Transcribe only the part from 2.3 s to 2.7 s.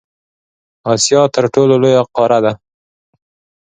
ده.